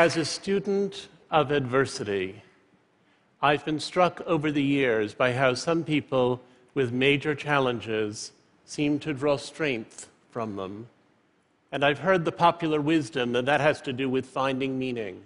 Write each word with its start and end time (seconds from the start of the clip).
As 0.00 0.16
a 0.16 0.24
student 0.24 1.08
of 1.30 1.50
adversity, 1.50 2.40
I've 3.42 3.66
been 3.66 3.78
struck 3.78 4.22
over 4.22 4.50
the 4.50 4.62
years 4.62 5.12
by 5.12 5.34
how 5.34 5.52
some 5.52 5.84
people 5.84 6.40
with 6.72 6.90
major 6.90 7.34
challenges 7.34 8.32
seem 8.64 8.98
to 9.00 9.12
draw 9.12 9.36
strength 9.36 10.08
from 10.30 10.56
them. 10.56 10.86
And 11.70 11.84
I've 11.84 11.98
heard 11.98 12.24
the 12.24 12.32
popular 12.32 12.80
wisdom 12.80 13.32
that 13.32 13.44
that 13.44 13.60
has 13.60 13.82
to 13.82 13.92
do 13.92 14.08
with 14.08 14.24
finding 14.24 14.78
meaning. 14.78 15.20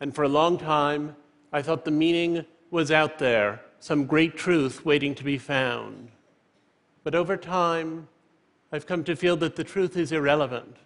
And 0.00 0.14
for 0.14 0.22
a 0.22 0.28
long 0.28 0.56
time, 0.56 1.14
I 1.52 1.60
thought 1.60 1.84
the 1.84 1.90
meaning 1.90 2.46
was 2.70 2.90
out 2.90 3.18
there, 3.18 3.60
some 3.80 4.06
great 4.06 4.34
truth 4.34 4.82
waiting 4.82 5.14
to 5.16 5.24
be 5.24 5.36
found. 5.36 6.08
But 7.04 7.14
over 7.14 7.36
time, 7.36 8.08
I've 8.72 8.86
come 8.86 9.04
to 9.04 9.14
feel 9.14 9.36
that 9.36 9.56
the 9.56 9.62
truth 9.62 9.94
is 9.98 10.10
irrelevant. 10.10 10.78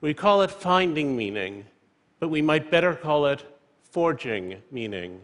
We 0.00 0.14
call 0.14 0.42
it 0.42 0.50
finding 0.50 1.16
meaning, 1.16 1.66
but 2.24 2.30
we 2.30 2.40
might 2.40 2.70
better 2.70 2.94
call 2.94 3.26
it 3.26 3.44
forging 3.82 4.56
meaning. 4.70 5.20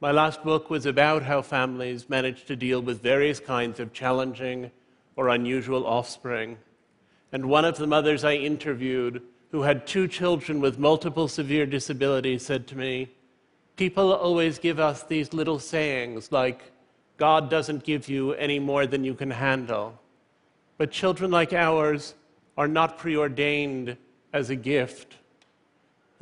My 0.00 0.12
last 0.12 0.42
book 0.42 0.70
was 0.70 0.86
about 0.86 1.22
how 1.24 1.42
families 1.42 2.08
manage 2.08 2.46
to 2.46 2.56
deal 2.56 2.80
with 2.80 3.02
various 3.02 3.38
kinds 3.38 3.78
of 3.78 3.92
challenging 3.92 4.70
or 5.14 5.28
unusual 5.28 5.86
offspring. 5.86 6.56
And 7.32 7.50
one 7.50 7.66
of 7.66 7.76
the 7.76 7.86
mothers 7.86 8.24
I 8.24 8.36
interviewed, 8.36 9.20
who 9.50 9.60
had 9.60 9.86
two 9.86 10.08
children 10.08 10.58
with 10.58 10.78
multiple 10.78 11.28
severe 11.28 11.66
disabilities, 11.66 12.46
said 12.46 12.66
to 12.68 12.78
me, 12.78 13.10
People 13.76 14.10
always 14.10 14.58
give 14.58 14.80
us 14.80 15.02
these 15.02 15.34
little 15.34 15.58
sayings 15.58 16.32
like, 16.32 16.62
God 17.18 17.50
doesn't 17.50 17.84
give 17.84 18.08
you 18.08 18.32
any 18.32 18.58
more 18.58 18.86
than 18.86 19.04
you 19.04 19.12
can 19.12 19.32
handle. 19.32 20.00
But 20.78 20.92
children 20.92 21.30
like 21.30 21.52
ours 21.52 22.14
are 22.56 22.68
not 22.68 22.96
preordained 22.96 23.98
as 24.32 24.48
a 24.48 24.56
gift. 24.56 25.16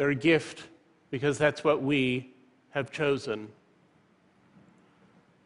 They're 0.02 0.10
a 0.10 0.16
gift 0.16 0.64
because 1.12 1.38
that's 1.38 1.62
what 1.62 1.80
we 1.80 2.34
have 2.70 2.90
chosen. 2.90 3.46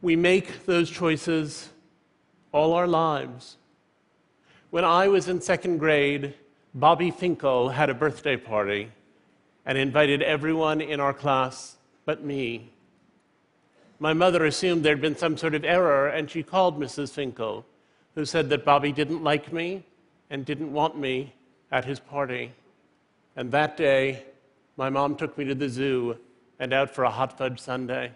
We 0.00 0.16
make 0.16 0.64
those 0.64 0.88
choices 0.88 1.68
all 2.52 2.72
our 2.72 2.86
lives. 2.86 3.58
When 4.70 4.82
I 4.82 5.08
was 5.08 5.28
in 5.28 5.42
second 5.42 5.76
grade, 5.76 6.32
Bobby 6.72 7.10
Finkel 7.10 7.68
had 7.68 7.90
a 7.90 7.94
birthday 7.94 8.38
party 8.38 8.90
and 9.66 9.76
invited 9.76 10.22
everyone 10.22 10.80
in 10.80 11.00
our 11.00 11.12
class 11.12 11.76
but 12.06 12.24
me. 12.24 12.70
My 13.98 14.14
mother 14.14 14.46
assumed 14.46 14.86
there'd 14.86 15.02
been 15.02 15.18
some 15.18 15.36
sort 15.36 15.54
of 15.54 15.66
error, 15.66 16.08
and 16.08 16.30
she 16.30 16.42
called 16.42 16.80
Mrs. 16.80 17.10
Finkel, 17.10 17.66
who 18.14 18.24
said 18.24 18.48
that 18.48 18.64
Bobby 18.64 18.90
didn't 18.90 19.22
like 19.22 19.52
me 19.52 19.84
and 20.30 20.46
didn't 20.46 20.72
want 20.72 20.98
me 20.98 21.34
at 21.70 21.84
his 21.84 22.00
party. 22.00 22.52
And 23.36 23.52
that 23.52 23.76
day, 23.76 24.24
my 24.76 24.90
mom 24.90 25.16
took 25.16 25.36
me 25.38 25.44
to 25.44 25.54
the 25.54 25.68
zoo 25.68 26.16
and 26.58 26.72
out 26.72 26.90
for 26.90 27.04
a 27.04 27.10
hot 27.10 27.36
fudge 27.36 27.60
sundae. 27.60 28.10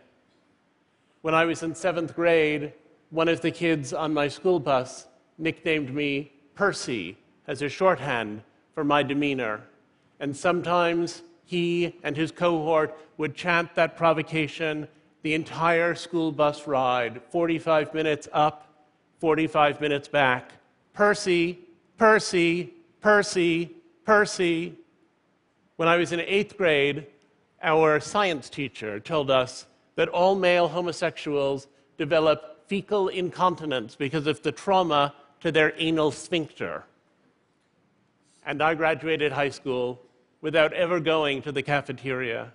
When 1.22 1.34
I 1.34 1.44
was 1.44 1.62
in 1.62 1.74
seventh 1.74 2.14
grade, 2.14 2.72
one 3.10 3.28
of 3.28 3.40
the 3.40 3.50
kids 3.50 3.92
on 3.92 4.14
my 4.14 4.28
school 4.28 4.60
bus 4.60 5.06
nicknamed 5.38 5.92
me 5.92 6.32
Percy 6.54 7.16
as 7.46 7.62
a 7.62 7.68
shorthand 7.68 8.42
for 8.74 8.84
my 8.84 9.02
demeanor. 9.02 9.62
And 10.20 10.36
sometimes 10.36 11.22
he 11.44 11.96
and 12.02 12.16
his 12.16 12.30
cohort 12.30 12.96
would 13.16 13.34
chant 13.34 13.74
that 13.74 13.96
provocation 13.96 14.86
the 15.22 15.34
entire 15.34 15.94
school 15.94 16.32
bus 16.32 16.66
ride 16.66 17.20
45 17.30 17.92
minutes 17.92 18.28
up, 18.32 18.68
45 19.18 19.80
minutes 19.80 20.08
back. 20.08 20.52
Percy, 20.94 21.58
Percy, 21.98 22.72
Percy, 23.00 23.72
Percy. 24.04 24.76
When 25.80 25.88
I 25.88 25.96
was 25.96 26.12
in 26.12 26.20
eighth 26.20 26.58
grade, 26.58 27.06
our 27.62 28.00
science 28.00 28.50
teacher 28.50 29.00
told 29.00 29.30
us 29.30 29.64
that 29.94 30.10
all 30.10 30.34
male 30.34 30.68
homosexuals 30.68 31.68
develop 31.96 32.68
fecal 32.68 33.08
incontinence 33.08 33.96
because 33.96 34.26
of 34.26 34.42
the 34.42 34.52
trauma 34.52 35.14
to 35.40 35.50
their 35.50 35.72
anal 35.78 36.10
sphincter. 36.10 36.84
And 38.44 38.62
I 38.62 38.74
graduated 38.74 39.32
high 39.32 39.48
school 39.48 40.02
without 40.42 40.74
ever 40.74 41.00
going 41.00 41.40
to 41.44 41.50
the 41.50 41.62
cafeteria, 41.62 42.52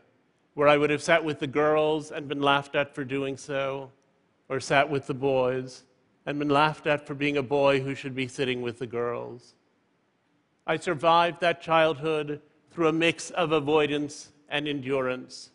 where 0.54 0.68
I 0.68 0.78
would 0.78 0.92
have 0.92 1.02
sat 1.02 1.26
with 1.26 1.40
the 1.40 1.48
girls 1.48 2.12
and 2.12 2.28
been 2.28 2.44
laughed 2.44 2.76
at 2.76 2.94
for 2.94 3.04
doing 3.04 3.38
so, 3.38 3.90
or 4.50 4.60
sat 4.60 4.88
with 4.88 5.08
the 5.08 5.16
boys 5.16 5.82
and 6.28 6.38
been 6.38 6.50
laughed 6.50 6.86
at 6.86 7.08
for 7.08 7.16
being 7.16 7.38
a 7.38 7.42
boy 7.42 7.80
who 7.80 7.96
should 7.96 8.14
be 8.14 8.28
sitting 8.28 8.62
with 8.62 8.78
the 8.78 8.86
girls. 8.86 9.56
I 10.68 10.78
survived 10.78 11.42
that 11.42 11.60
childhood 11.60 12.40
through 12.76 12.90
a 12.90 12.94
mix 12.94 13.30
of 13.32 13.54
avoidance 13.54 14.32
and 14.50 14.68
endurance. 14.68 15.50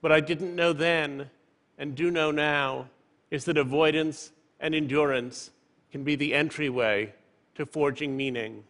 What 0.00 0.12
I 0.12 0.20
didn't 0.20 0.54
know 0.54 0.74
then 0.74 1.30
and 1.78 1.94
do 1.94 2.10
know 2.10 2.30
now 2.30 2.90
is 3.30 3.46
that 3.46 3.56
avoidance 3.56 4.32
and 4.60 4.74
endurance 4.74 5.50
can 5.90 6.04
be 6.04 6.14
the 6.14 6.34
entryway 6.34 7.14
to 7.54 7.64
forging 7.64 8.14
meaning. 8.18 8.64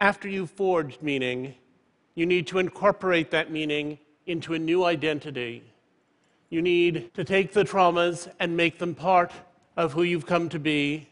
After 0.00 0.28
you've 0.28 0.52
forged 0.52 1.02
meaning, 1.02 1.56
you 2.14 2.24
need 2.24 2.46
to 2.46 2.60
incorporate 2.60 3.32
that 3.32 3.50
meaning 3.50 3.98
into 4.26 4.54
a 4.54 4.58
new 4.60 4.84
identity. 4.84 5.64
You 6.50 6.62
need 6.62 7.12
to 7.14 7.24
take 7.24 7.52
the 7.52 7.64
traumas 7.64 8.30
and 8.38 8.56
make 8.56 8.78
them 8.78 8.94
part 8.94 9.32
of 9.76 9.92
who 9.94 10.04
you've 10.04 10.26
come 10.26 10.48
to 10.50 10.60
be. 10.60 11.08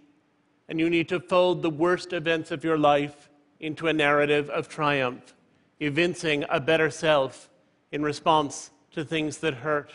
And 0.68 0.78
you 0.78 0.88
need 0.88 1.08
to 1.08 1.18
fold 1.18 1.62
the 1.62 1.70
worst 1.70 2.12
events 2.12 2.52
of 2.52 2.62
your 2.62 2.78
life 2.78 3.28
into 3.62 3.86
a 3.86 3.92
narrative 3.92 4.50
of 4.50 4.68
triumph, 4.68 5.34
evincing 5.80 6.44
a 6.50 6.60
better 6.60 6.90
self 6.90 7.48
in 7.92 8.02
response 8.02 8.70
to 8.90 9.04
things 9.04 9.38
that 9.38 9.54
hurt. 9.54 9.92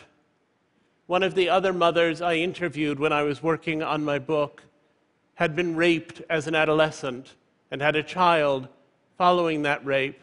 One 1.06 1.22
of 1.22 1.34
the 1.34 1.48
other 1.48 1.72
mothers 1.72 2.20
I 2.20 2.34
interviewed 2.34 2.98
when 2.98 3.12
I 3.12 3.22
was 3.22 3.42
working 3.42 3.82
on 3.82 4.04
my 4.04 4.18
book 4.18 4.64
had 5.34 5.54
been 5.54 5.76
raped 5.76 6.20
as 6.28 6.46
an 6.46 6.54
adolescent 6.54 7.34
and 7.70 7.80
had 7.80 7.94
a 7.94 8.02
child 8.02 8.68
following 9.16 9.62
that 9.62 9.84
rape, 9.84 10.20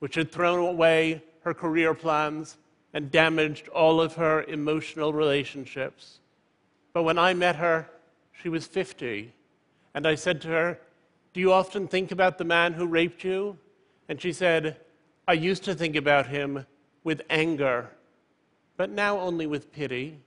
which 0.00 0.16
had 0.16 0.30
thrown 0.30 0.58
away 0.68 1.22
her 1.42 1.54
career 1.54 1.94
plans 1.94 2.58
and 2.92 3.10
damaged 3.10 3.68
all 3.68 4.00
of 4.00 4.14
her 4.14 4.42
emotional 4.44 5.12
relationships. 5.12 6.20
But 6.92 7.04
when 7.04 7.18
I 7.18 7.34
met 7.34 7.56
her, 7.56 7.88
she 8.42 8.48
was 8.48 8.66
50. 8.66 9.32
And 9.94 10.06
I 10.06 10.14
said 10.14 10.40
to 10.42 10.48
her, 10.48 10.78
Do 11.38 11.42
you 11.42 11.52
often 11.52 11.86
think 11.86 12.10
about 12.10 12.36
the 12.36 12.44
man 12.44 12.72
who 12.72 12.84
raped 12.84 13.22
you? 13.22 13.58
And 14.08 14.20
she 14.20 14.32
said, 14.32 14.76
I 15.28 15.34
used 15.34 15.62
to 15.66 15.74
think 15.76 15.94
about 15.94 16.26
him 16.26 16.66
with 17.04 17.22
anger, 17.30 17.90
but 18.76 18.90
now 18.90 19.20
only 19.20 19.46
with 19.46 19.70
pity. 19.70 20.18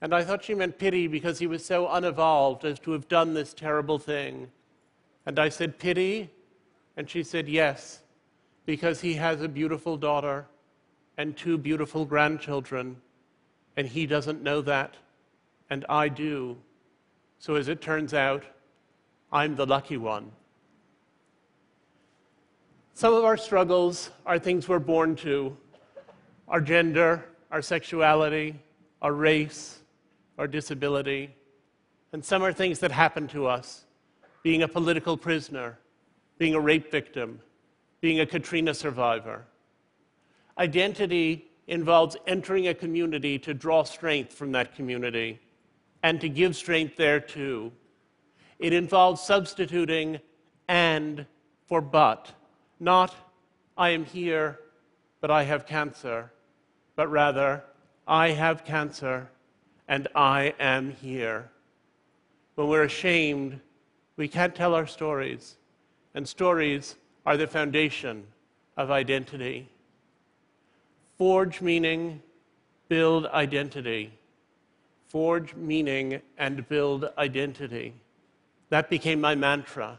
And 0.00 0.14
I 0.14 0.24
thought 0.24 0.42
she 0.42 0.54
meant 0.54 0.78
pity 0.78 1.06
because 1.06 1.38
he 1.38 1.46
was 1.46 1.62
so 1.62 1.86
unevolved 1.88 2.64
as 2.64 2.78
to 2.78 2.92
have 2.92 3.08
done 3.08 3.34
this 3.34 3.52
terrible 3.52 3.98
thing. 3.98 4.50
And 5.26 5.38
I 5.38 5.50
said, 5.50 5.78
Pity? 5.78 6.30
And 6.96 7.10
she 7.10 7.22
said, 7.22 7.46
Yes, 7.46 8.00
because 8.64 9.02
he 9.02 9.12
has 9.16 9.42
a 9.42 9.48
beautiful 9.48 9.98
daughter 9.98 10.46
and 11.18 11.36
two 11.36 11.58
beautiful 11.58 12.06
grandchildren, 12.06 12.96
and 13.76 13.86
he 13.86 14.06
doesn't 14.06 14.42
know 14.42 14.62
that, 14.62 14.94
and 15.68 15.84
I 15.90 16.08
do. 16.08 16.56
So 17.38 17.56
as 17.56 17.68
it 17.68 17.82
turns 17.82 18.14
out, 18.14 18.44
I'm 19.32 19.56
the 19.56 19.66
lucky 19.66 19.96
one. 19.96 20.30
Some 22.94 23.12
of 23.12 23.24
our 23.24 23.36
struggles 23.36 24.10
are 24.24 24.38
things 24.38 24.68
we're 24.68 24.78
born 24.78 25.16
to 25.16 25.56
our 26.48 26.60
gender, 26.60 27.24
our 27.50 27.60
sexuality, 27.60 28.54
our 29.02 29.12
race, 29.12 29.80
our 30.38 30.46
disability. 30.46 31.34
And 32.12 32.24
some 32.24 32.42
are 32.42 32.52
things 32.52 32.78
that 32.78 32.92
happen 32.92 33.26
to 33.28 33.46
us 33.46 33.84
being 34.42 34.62
a 34.62 34.68
political 34.68 35.16
prisoner, 35.16 35.78
being 36.38 36.54
a 36.54 36.60
rape 36.60 36.90
victim, 36.90 37.40
being 38.00 38.20
a 38.20 38.26
Katrina 38.26 38.72
survivor. 38.72 39.44
Identity 40.58 41.50
involves 41.66 42.16
entering 42.26 42.68
a 42.68 42.74
community 42.74 43.38
to 43.40 43.52
draw 43.52 43.82
strength 43.82 44.32
from 44.32 44.52
that 44.52 44.74
community 44.74 45.40
and 46.02 46.20
to 46.20 46.28
give 46.28 46.54
strength 46.54 46.96
there 46.96 47.20
too. 47.20 47.72
It 48.58 48.72
involves 48.72 49.20
substituting 49.20 50.20
and 50.68 51.26
for 51.66 51.80
but, 51.80 52.32
not 52.80 53.14
I 53.76 53.90
am 53.90 54.04
here, 54.04 54.58
but 55.20 55.30
I 55.30 55.42
have 55.42 55.66
cancer, 55.66 56.32
but 56.94 57.10
rather 57.10 57.62
I 58.06 58.30
have 58.30 58.64
cancer 58.64 59.28
and 59.88 60.08
I 60.14 60.54
am 60.58 60.92
here. 60.92 61.50
When 62.54 62.68
we're 62.68 62.84
ashamed, 62.84 63.60
we 64.16 64.28
can't 64.28 64.54
tell 64.54 64.74
our 64.74 64.86
stories, 64.86 65.56
and 66.14 66.26
stories 66.26 66.96
are 67.26 67.36
the 67.36 67.46
foundation 67.46 68.26
of 68.76 68.90
identity. 68.90 69.68
Forge 71.18 71.60
meaning, 71.60 72.22
build 72.88 73.26
identity. 73.26 74.12
Forge 75.08 75.54
meaning 75.54 76.20
and 76.38 76.68
build 76.68 77.10
identity. 77.18 77.94
That 78.68 78.90
became 78.90 79.20
my 79.20 79.34
mantra. 79.34 79.98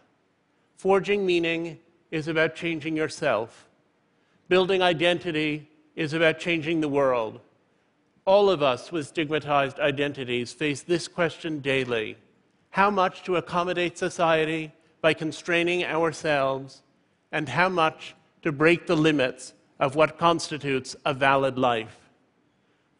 Forging 0.75 1.25
meaning 1.25 1.79
is 2.11 2.27
about 2.27 2.55
changing 2.55 2.95
yourself. 2.95 3.67
Building 4.49 4.81
identity 4.81 5.69
is 5.95 6.13
about 6.13 6.39
changing 6.39 6.81
the 6.81 6.89
world. 6.89 7.39
All 8.25 8.49
of 8.49 8.61
us 8.61 8.91
with 8.91 9.07
stigmatized 9.07 9.79
identities 9.79 10.53
face 10.53 10.81
this 10.81 11.07
question 11.07 11.59
daily 11.59 12.17
how 12.71 12.91
much 12.91 13.23
to 13.23 13.37
accommodate 13.37 13.97
society 13.97 14.71
by 15.01 15.11
constraining 15.11 15.83
ourselves, 15.83 16.83
and 17.31 17.49
how 17.49 17.69
much 17.69 18.15
to 18.43 18.51
break 18.51 18.85
the 18.85 18.95
limits 18.95 19.53
of 19.79 19.95
what 19.95 20.19
constitutes 20.19 20.95
a 21.05 21.13
valid 21.13 21.57
life. 21.57 21.97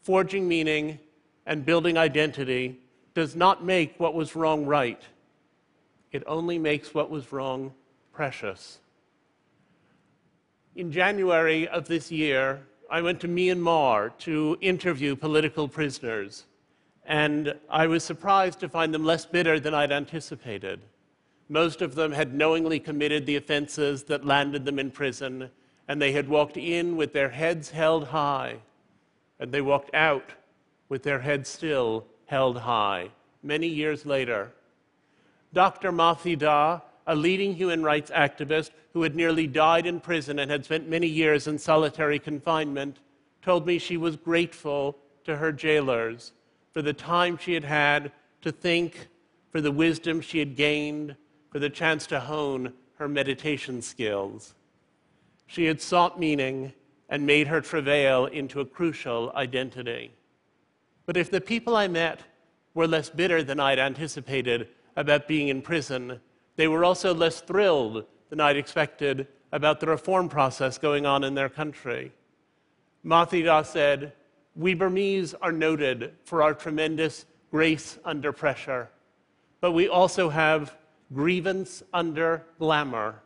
Forging 0.01 0.47
meaning 0.47 0.99
and 1.45 1.65
building 1.65 1.97
identity 1.97 2.79
does 3.13 3.35
not 3.35 3.63
make 3.63 3.99
what 3.99 4.13
was 4.13 4.35
wrong 4.35 4.65
right, 4.65 5.01
it 6.11 6.23
only 6.25 6.57
makes 6.57 6.93
what 6.93 7.09
was 7.09 7.31
wrong 7.31 7.73
precious. 8.13 8.79
In 10.75 10.91
January 10.91 11.67
of 11.67 11.87
this 11.87 12.11
year, 12.11 12.61
I 12.89 13.01
went 13.01 13.19
to 13.21 13.27
Myanmar 13.27 14.17
to 14.19 14.57
interview 14.61 15.15
political 15.15 15.67
prisoners, 15.67 16.45
and 17.05 17.53
I 17.69 17.87
was 17.87 18.03
surprised 18.03 18.59
to 18.61 18.69
find 18.69 18.93
them 18.93 19.03
less 19.03 19.25
bitter 19.25 19.59
than 19.59 19.73
I'd 19.73 19.91
anticipated. 19.91 20.79
Most 21.49 21.81
of 21.81 21.95
them 21.95 22.11
had 22.11 22.33
knowingly 22.33 22.79
committed 22.79 23.25
the 23.25 23.35
offenses 23.35 24.03
that 24.03 24.25
landed 24.25 24.65
them 24.65 24.79
in 24.79 24.91
prison, 24.91 25.49
and 25.87 26.01
they 26.01 26.11
had 26.11 26.27
walked 26.29 26.57
in 26.57 26.95
with 26.95 27.13
their 27.13 27.29
heads 27.29 27.71
held 27.71 28.05
high, 28.05 28.57
and 29.39 29.51
they 29.51 29.61
walked 29.61 29.93
out 29.93 30.31
with 30.89 31.03
their 31.03 31.19
heads 31.19 31.49
still 31.49 32.05
held 32.25 32.57
high 32.59 33.09
many 33.43 33.67
years 33.67 34.05
later. 34.05 34.51
Dr. 35.53 35.91
Ma 35.91 36.13
Thida, 36.13 36.81
a 37.05 37.15
leading 37.15 37.55
human 37.55 37.83
rights 37.83 38.11
activist 38.11 38.71
who 38.93 39.03
had 39.03 39.15
nearly 39.15 39.47
died 39.47 39.85
in 39.85 39.99
prison 39.99 40.39
and 40.39 40.51
had 40.51 40.65
spent 40.65 40.89
many 40.89 41.07
years 41.07 41.47
in 41.47 41.57
solitary 41.57 42.19
confinement, 42.19 42.99
told 43.41 43.65
me 43.65 43.77
she 43.77 43.97
was 43.97 44.15
grateful 44.15 44.97
to 45.23 45.37
her 45.37 45.51
jailers 45.51 46.33
for 46.73 46.81
the 46.81 46.93
time 46.93 47.37
she 47.37 47.53
had 47.53 47.63
had 47.63 48.11
to 48.41 48.51
think, 48.51 49.07
for 49.51 49.61
the 49.61 49.71
wisdom 49.71 50.21
she 50.21 50.39
had 50.39 50.55
gained, 50.55 51.15
for 51.49 51.59
the 51.59 51.69
chance 51.69 52.05
to 52.05 52.19
hone 52.19 52.73
her 52.97 53.07
meditation 53.07 53.81
skills. 53.81 54.53
She 55.47 55.65
had 55.65 55.81
sought 55.81 56.19
meaning 56.19 56.73
and 57.09 57.25
made 57.25 57.47
her 57.47 57.61
travail 57.61 58.25
into 58.25 58.59
a 58.59 58.65
crucial 58.65 59.31
identity. 59.33 60.11
But 61.05 61.17
if 61.17 61.31
the 61.31 61.41
people 61.41 61.75
I 61.75 61.87
met 61.87 62.19
were 62.73 62.87
less 62.87 63.09
bitter 63.09 63.41
than 63.41 63.59
I'd 63.59 63.79
anticipated 63.79 64.67
about 64.97 65.27
being 65.27 65.47
in 65.47 65.61
prison, 65.61 66.19
they 66.57 66.67
were 66.67 66.83
also 66.83 67.13
less 67.13 67.39
thrilled 67.39 68.03
than 68.29 68.41
I'd 68.41 68.57
expected 68.57 69.27
about 69.53 69.79
the 69.79 69.87
reform 69.87 70.27
process 70.27 70.77
going 70.77 71.05
on 71.05 71.23
in 71.23 71.35
their 71.35 71.47
country. 71.47 72.11
Ma 73.03 73.25
Thida 73.25 73.65
said, 73.65 74.11
We 74.55 74.73
Burmese 74.73 75.33
are 75.35 75.51
noted 75.51 76.13
for 76.25 76.43
our 76.43 76.53
tremendous 76.53 77.25
grace 77.51 77.97
under 78.03 78.33
pressure, 78.33 78.89
but 79.61 79.71
we 79.71 79.87
also 79.87 80.29
have 80.29 80.75
grievance 81.13 81.83
under 81.93 82.43
glamour, 82.59 83.21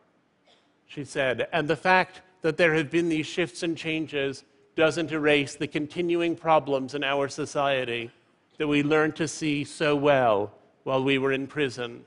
she 0.85 1.03
said. 1.03 1.47
And 1.51 1.67
the 1.67 1.75
fact 1.75 2.21
that 2.41 2.57
there 2.57 2.75
have 2.75 2.91
been 2.91 3.09
these 3.09 3.25
shifts 3.25 3.63
and 3.63 3.77
changes 3.77 4.44
doesn't 4.75 5.12
erase 5.12 5.56
the 5.56 5.67
continuing 5.67 6.35
problems 6.35 6.95
in 6.95 7.03
our 7.03 7.27
society 7.27 8.12
that 8.57 8.67
we 8.67 8.83
learn 8.83 9.13
to 9.13 9.27
see 9.27 9.63
so 9.63 9.95
well 9.95 10.51
while 10.83 11.03
we 11.03 11.17
were 11.17 11.31
in 11.31 11.47
prison. 11.47 12.03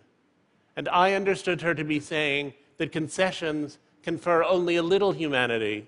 And 0.76 0.88
I 0.88 1.14
understood 1.14 1.60
her 1.60 1.74
to 1.74 1.84
be 1.84 2.00
saying 2.00 2.54
that 2.78 2.92
concessions 2.92 3.78
confer 4.02 4.44
only 4.44 4.76
a 4.76 4.82
little 4.82 5.12
humanity 5.12 5.86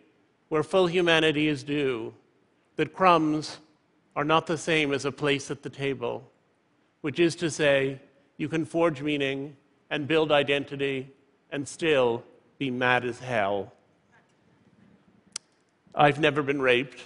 where 0.49 0.63
full 0.63 0.87
humanity 0.87 1.49
is 1.49 1.65
due, 1.65 2.15
that 2.77 2.95
crumbs 2.95 3.59
are 4.15 4.25
not 4.25 4.47
the 4.47 4.57
same 4.57 4.93
as 4.93 5.05
a 5.05 5.13
place 5.13 5.51
at 5.51 5.63
the 5.63 5.71
table, 5.71 6.31
which 7.01 7.19
is 7.19 7.35
to 7.37 7.51
say, 7.51 8.01
you 8.37 8.49
can 8.49 8.65
forge 8.65 9.03
meaning 9.03 9.57
and 9.91 10.07
build 10.07 10.31
identity 10.31 11.11
and 11.51 11.67
still 11.67 12.23
be 12.59 12.71
mad 12.71 13.05
as 13.05 13.19
hell. 13.19 13.73
I've 15.95 16.21
never 16.21 16.43
been 16.43 16.61
raped, 16.61 17.03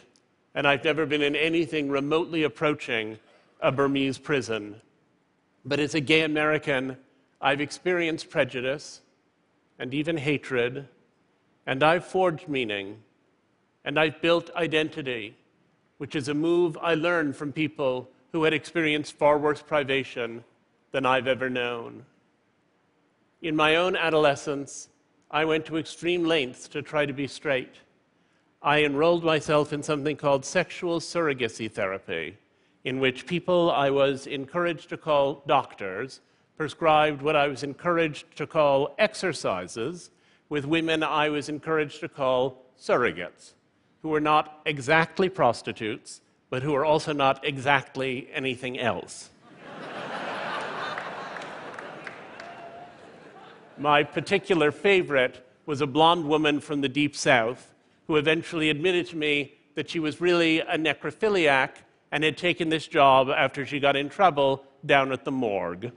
and 0.55 0.67
I've 0.67 0.85
never 0.85 1.07
been 1.07 1.23
in 1.23 1.37
anything 1.37 1.91
remotely 1.91 2.43
approaching 2.43 3.19
a 3.61 3.71
Burmese 3.71 4.19
prison. 4.19 4.81
But 5.65 5.81
as 5.81 5.95
a 5.95 6.01
gay 6.01 6.23
American, 6.23 6.97
I've 7.41 7.61
experienced 7.61 8.31
prejudice 8.31 9.01
and 9.79 9.95
even 9.95 10.17
hatred, 10.17 10.89
and 11.67 11.83
I've 11.83 12.05
forged 12.05 12.49
meaning, 12.49 13.03
and 13.85 13.99
I've 13.99 14.21
built 14.21 14.51
identity, 14.55 15.37
which 15.99 16.15
is 16.15 16.29
a 16.29 16.35
move 16.35 16.79
I 16.81 16.95
learned 16.95 17.37
from 17.37 17.53
people 17.53 18.09
who 18.33 18.45
had 18.45 18.53
experienced 18.53 19.15
far 19.15 19.39
worse 19.39 19.63
privation 19.63 20.45
than 20.93 21.07
I've 21.07 21.27
ever 21.27 21.51
known. 21.51 22.05
In 23.43 23.57
my 23.57 23.77
own 23.77 23.97
adolescence, 23.97 24.89
I 25.31 25.45
went 25.45 25.65
to 25.67 25.79
extreme 25.79 26.25
lengths 26.25 26.69
to 26.69 26.83
try 26.83 27.07
to 27.07 27.13
be 27.13 27.27
straight. 27.27 27.75
I 28.63 28.85
enrolled 28.85 29.25
myself 29.25 29.73
in 29.73 29.83
something 29.83 30.17
called 30.17 30.45
sexual 30.45 31.01
surrogacy 31.01 31.71
therapy, 31.71 32.37
in 32.85 33.01
which 33.01 33.27
people 33.27 33.71
I 33.71 33.91
was 33.91 34.27
encouraged 34.27 34.89
to 34.91 34.97
call 34.97 35.43
doctors 35.47 36.21
prescribed 36.57 37.23
what 37.23 37.37
I 37.37 37.49
was 37.49 37.63
encouraged 37.63 38.37
to 38.37 38.47
call 38.47 38.95
exercises 38.99 40.11
with 40.49 40.67
women 40.67 41.03
I 41.03 41.29
was 41.29 41.49
encouraged 41.49 42.01
to 42.01 42.09
call 42.09 42.65
surrogates, 42.79 43.53
who 44.03 44.09
were 44.09 44.21
not 44.21 44.61
exactly 44.67 45.29
prostitutes, 45.29 46.21
but 46.49 46.63
who 46.63 46.73
were 46.73 46.85
also 46.85 47.13
not 47.13 47.47
exactly 47.47 48.29
anything 48.33 48.79
else. 48.79 49.31
My 53.79 54.03
particular 54.03 54.73
favorite 54.73 55.47
was 55.67 55.81
a 55.81 55.87
blonde 55.87 56.27
woman 56.27 56.61
from 56.61 56.81
the 56.81 56.89
Deep 56.89 57.15
South 57.15 57.73
who 58.07 58.17
eventually 58.17 58.71
admitted 58.71 59.07
to 59.07 59.17
me 59.17 59.55
that 59.77 59.89
she 59.89 60.01
was 60.01 60.21
really 60.21 60.61
a 60.61 60.77
necrophiliac 60.77 61.71
and 62.13 62.25
had 62.25 62.37
taken 62.37 62.69
this 62.69 62.87
job 62.87 63.29
after 63.29 63.65
she 63.65 63.79
got 63.81 63.97
in 63.97 64.09
trouble 64.09 64.65
down 64.85 65.13
at 65.13 65.25
the 65.25 65.31
morgue. 65.31 65.93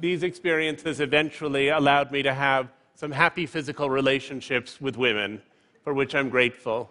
These 0.00 0.22
experiences 0.22 1.00
eventually 1.00 1.68
allowed 1.68 2.10
me 2.10 2.22
to 2.22 2.34
have 2.34 2.72
some 2.94 3.10
happy 3.10 3.46
physical 3.46 3.88
relationships 3.90 4.80
with 4.80 4.96
women, 4.96 5.42
for 5.82 5.94
which 5.94 6.14
I'm 6.14 6.30
grateful. 6.30 6.90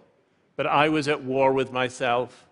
But 0.56 0.68
I 0.68 0.90
was 0.90 1.08
at 1.08 1.24
war 1.24 1.54
with 1.54 1.72
myself 1.72 2.48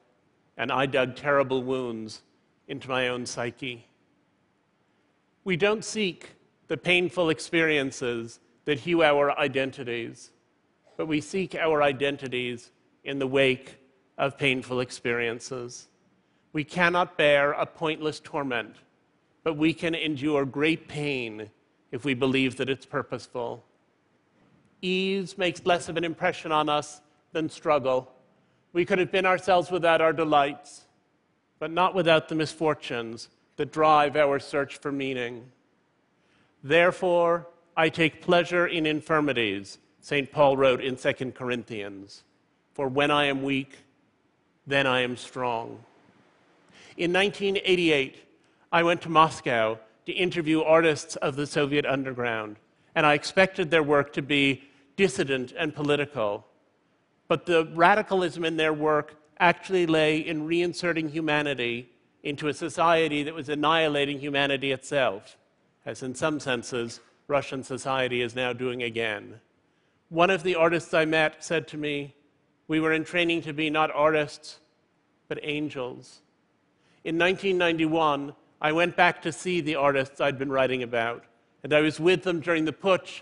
and 0.57 0.71
I 0.71 0.85
dug 0.85 1.15
terrible 1.15 1.63
wounds 1.63 2.21
into 2.67 2.89
my 2.89 3.07
own 3.07 3.25
psyche. 3.25 3.87
We 5.43 5.57
don't 5.57 5.83
seek 5.83 6.29
the 6.67 6.77
painful 6.77 7.29
experiences 7.29 8.39
that 8.65 8.79
hew 8.79 9.03
our 9.03 9.37
identities, 9.37 10.31
but 10.97 11.07
we 11.07 11.21
seek 11.21 11.55
our 11.55 11.81
identities 11.81 12.71
in 13.03 13.19
the 13.19 13.27
wake 13.27 13.77
of 14.17 14.37
painful 14.37 14.79
experiences. 14.79 15.87
We 16.53 16.63
cannot 16.63 17.17
bear 17.17 17.53
a 17.53 17.65
pointless 17.65 18.19
torment, 18.19 18.75
but 19.43 19.57
we 19.57 19.73
can 19.73 19.95
endure 19.95 20.45
great 20.45 20.87
pain 20.87 21.49
if 21.91 22.05
we 22.05 22.13
believe 22.13 22.57
that 22.57 22.69
it's 22.69 22.85
purposeful. 22.85 23.65
Ease 24.81 25.37
makes 25.37 25.65
less 25.65 25.89
of 25.89 25.97
an 25.97 26.03
impression 26.03 26.51
on 26.51 26.69
us 26.69 27.01
than 27.33 27.49
struggle. 27.49 28.11
We 28.73 28.85
could 28.85 28.99
have 28.99 29.11
been 29.11 29.25
ourselves 29.25 29.71
without 29.71 30.01
our 30.01 30.13
delights, 30.13 30.85
but 31.59 31.71
not 31.71 31.93
without 31.95 32.29
the 32.29 32.35
misfortunes 32.35 33.29
that 33.57 33.71
drive 33.71 34.15
our 34.15 34.39
search 34.39 34.77
for 34.77 34.91
meaning. 34.91 35.51
Therefore, 36.63 37.47
I 37.81 37.89
take 37.89 38.21
pleasure 38.21 38.67
in 38.67 38.85
infirmities, 38.85 39.79
St. 40.01 40.31
Paul 40.31 40.55
wrote 40.55 40.81
in 40.81 40.95
2 40.95 41.31
Corinthians. 41.31 42.21
For 42.75 42.87
when 42.87 43.09
I 43.09 43.25
am 43.25 43.41
weak, 43.41 43.75
then 44.67 44.85
I 44.85 44.99
am 44.99 45.17
strong. 45.17 45.83
In 46.95 47.11
1988, 47.11 48.17
I 48.71 48.83
went 48.83 49.01
to 49.01 49.09
Moscow 49.09 49.79
to 50.05 50.11
interview 50.11 50.61
artists 50.61 51.15
of 51.15 51.35
the 51.35 51.47
Soviet 51.47 51.87
underground, 51.87 52.57
and 52.93 53.03
I 53.03 53.15
expected 53.15 53.71
their 53.71 53.81
work 53.81 54.13
to 54.13 54.21
be 54.21 54.61
dissident 54.95 55.51
and 55.57 55.73
political. 55.73 56.45
But 57.27 57.47
the 57.47 57.65
radicalism 57.73 58.45
in 58.45 58.57
their 58.57 58.73
work 58.73 59.15
actually 59.39 59.87
lay 59.87 60.19
in 60.19 60.47
reinserting 60.47 61.09
humanity 61.09 61.89
into 62.21 62.47
a 62.47 62.53
society 62.53 63.23
that 63.23 63.33
was 63.33 63.49
annihilating 63.49 64.19
humanity 64.19 64.71
itself, 64.71 65.35
as 65.83 66.03
in 66.03 66.13
some 66.13 66.39
senses 66.39 66.99
Russian 67.31 67.63
society 67.63 68.21
is 68.21 68.35
now 68.35 68.51
doing 68.51 68.83
again. 68.83 69.39
One 70.09 70.29
of 70.29 70.43
the 70.43 70.55
artists 70.55 70.93
I 70.93 71.05
met 71.05 71.43
said 71.43 71.65
to 71.69 71.77
me, 71.77 72.13
We 72.67 72.81
were 72.81 72.91
in 72.91 73.05
training 73.05 73.43
to 73.43 73.53
be 73.53 73.69
not 73.69 73.89
artists, 73.95 74.59
but 75.29 75.39
angels. 75.41 76.19
In 77.05 77.17
1991, 77.17 78.33
I 78.61 78.73
went 78.73 78.97
back 78.97 79.21
to 79.21 79.31
see 79.31 79.61
the 79.61 79.75
artists 79.75 80.19
I'd 80.19 80.37
been 80.37 80.51
writing 80.51 80.83
about, 80.83 81.23
and 81.63 81.73
I 81.73 81.79
was 81.79 82.01
with 82.01 82.23
them 82.23 82.41
during 82.41 82.65
the 82.65 82.73
putsch 82.73 83.21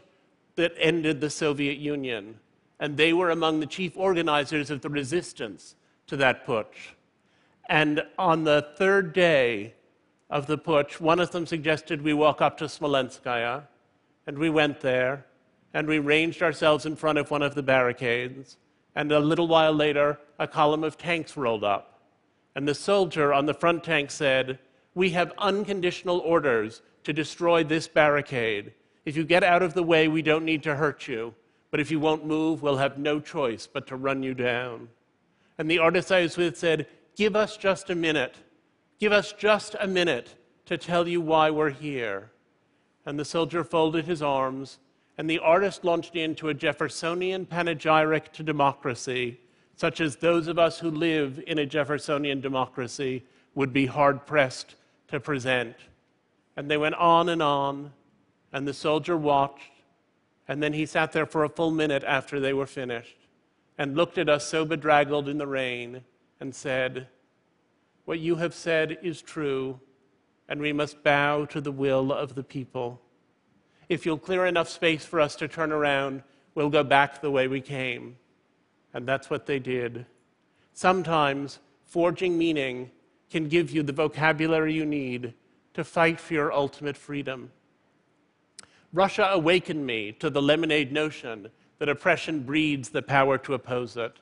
that 0.56 0.74
ended 0.80 1.22
the 1.22 1.30
Soviet 1.30 1.78
Union. 1.78 2.40
And 2.80 2.98
they 2.98 3.14
were 3.14 3.30
among 3.30 3.60
the 3.60 3.68
chief 3.68 3.96
organizers 3.96 4.72
of 4.72 4.82
the 4.82 4.90
resistance 4.90 5.76
to 6.08 6.18
that 6.18 6.48
putsch. 6.48 6.96
And 7.70 8.02
on 8.18 8.44
the 8.44 8.70
third 8.76 9.14
day 9.14 9.76
of 10.32 10.48
the 10.48 10.58
putsch, 10.58 11.00
one 11.00 11.20
of 11.20 11.30
them 11.30 11.46
suggested 11.46 12.02
we 12.02 12.14
walk 12.14 12.42
up 12.42 12.58
to 12.58 12.66
Smolenskaya, 12.66 13.68
and 14.30 14.38
we 14.38 14.52
went 14.52 14.80
there, 14.82 15.26
and 15.74 15.88
we 15.88 15.98
ranged 15.98 16.44
ourselves 16.44 16.86
in 16.86 16.96
front 16.96 17.18
of 17.18 17.32
one 17.32 17.42
of 17.42 17.56
the 17.56 17.64
barricades. 17.64 18.58
And 18.94 19.12
a 19.12 19.20
little 19.20 19.48
while 19.48 19.74
later, 19.74 20.20
a 20.38 20.48
column 20.48 20.84
of 20.84 21.00
tanks 21.00 21.36
rolled 21.36 21.64
up. 21.64 22.04
And 22.54 22.68
the 22.68 22.76
soldier 22.76 23.34
on 23.34 23.48
the 23.48 23.56
front 23.56 23.84
tank 23.84 24.12
said, 24.12 24.60
We 24.94 25.10
have 25.10 25.34
unconditional 25.40 26.20
orders 26.20 26.84
to 27.06 27.12
destroy 27.12 27.64
this 27.64 27.88
barricade. 27.88 28.72
If 29.04 29.18
you 29.18 29.24
get 29.24 29.44
out 29.44 29.64
of 29.64 29.74
the 29.74 29.82
way, 29.82 30.08
we 30.08 30.22
don't 30.22 30.46
need 30.46 30.62
to 30.62 30.76
hurt 30.76 31.08
you. 31.08 31.34
But 31.72 31.80
if 31.80 31.90
you 31.90 32.00
won't 32.00 32.24
move, 32.24 32.62
we'll 32.62 32.78
have 32.78 33.00
no 33.00 33.20
choice 33.20 33.66
but 33.66 33.88
to 33.88 33.96
run 33.96 34.22
you 34.22 34.36
down. 34.36 34.90
And 35.58 35.72
the 35.72 35.80
artist 35.80 36.12
I 36.12 36.22
was 36.22 36.38
with 36.38 36.56
said, 36.56 36.86
Give 37.16 37.36
us 37.36 37.58
just 37.58 37.90
a 37.90 37.96
minute. 37.96 38.36
Give 39.00 39.12
us 39.12 39.34
just 39.34 39.76
a 39.80 39.88
minute 39.88 40.36
to 40.68 40.78
tell 40.78 41.08
you 41.08 41.20
why 41.20 41.50
we're 41.50 41.72
here. 41.72 42.30
And 43.10 43.18
the 43.20 43.26
soldier 43.26 43.64
folded 43.64 44.06
his 44.06 44.22
arms, 44.22 44.78
and 45.18 45.28
the 45.28 45.40
artist 45.40 45.84
launched 45.84 46.16
into 46.16 46.50
a 46.50 46.54
Jeffersonian 46.54 47.48
panegyric 47.48 48.32
to 48.34 48.44
democracy, 48.44 49.40
such 49.76 50.00
as 50.00 50.18
those 50.18 50.48
of 50.48 50.60
us 50.60 50.78
who 50.78 50.92
live 50.92 51.42
in 51.48 51.58
a 51.58 51.66
Jeffersonian 51.66 52.40
democracy 52.40 53.24
would 53.56 53.74
be 53.74 53.88
hard 53.88 54.28
pressed 54.28 54.76
to 55.08 55.20
present. 55.20 55.76
And 56.56 56.70
they 56.70 56.78
went 56.78 56.94
on 56.94 57.30
and 57.30 57.42
on, 57.42 57.94
and 58.54 58.68
the 58.68 58.76
soldier 58.76 59.18
watched, 59.18 59.72
and 60.48 60.62
then 60.62 60.74
he 60.74 60.86
sat 60.86 61.12
there 61.12 61.26
for 61.26 61.44
a 61.44 61.50
full 61.50 61.72
minute 61.72 62.04
after 62.04 62.40
they 62.40 62.54
were 62.54 62.68
finished 62.68 63.18
and 63.80 63.98
looked 63.98 64.20
at 64.20 64.30
us 64.30 64.46
so 64.46 64.66
bedraggled 64.66 65.28
in 65.28 65.40
the 65.40 65.48
rain 65.48 66.04
and 66.40 66.54
said, 66.54 67.08
What 68.06 68.20
you 68.20 68.36
have 68.36 68.54
said 68.54 69.00
is 69.02 69.20
true, 69.24 69.80
and 70.50 70.60
we 70.60 70.74
must 70.74 71.04
bow 71.04 71.46
to 71.46 71.62
the 71.62 71.72
will 71.72 72.12
of 72.12 72.34
the 72.34 72.44
people. 72.44 73.00
If 73.88 74.06
you'll 74.06 74.18
clear 74.18 74.46
enough 74.46 74.68
space 74.68 75.06
for 75.06 75.22
us 75.22 75.36
to 75.38 75.48
turn 75.48 75.72
around, 75.72 76.24
we'll 76.56 76.72
go 76.72 76.84
back 76.84 77.22
the 77.22 77.32
way 77.32 77.48
we 77.48 77.62
came. 77.62 78.18
And 78.94 79.08
that's 79.08 79.30
what 79.30 79.46
they 79.46 79.60
did. 79.60 80.08
Sometimes 80.74 81.60
forging 81.86 82.38
meaning 82.38 82.90
can 83.30 83.48
give 83.48 83.70
you 83.70 83.84
the 83.84 83.94
vocabulary 83.94 84.74
you 84.74 84.86
need 84.86 85.36
to 85.76 85.84
fight 85.84 86.20
for 86.20 86.34
your 86.34 86.52
ultimate 86.52 86.98
freedom. 86.98 87.52
Russia 88.92 89.30
awakened 89.32 89.86
me 89.86 90.12
to 90.14 90.32
the 90.32 90.42
lemonade 90.42 90.92
notion 90.92 91.50
that 91.78 91.90
oppression 91.90 92.42
breeds 92.42 92.90
the 92.90 93.04
power 93.04 93.38
to 93.38 93.54
oppose 93.54 93.96
it, 93.96 94.18